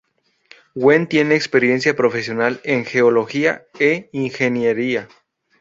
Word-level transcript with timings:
Wen 0.73 1.05
tiene 1.05 1.35
experiencia 1.35 1.95
profesional 1.95 2.59
en 2.63 2.85
geología 2.85 3.67
e 3.77 4.09
ingeniería. 4.13 5.07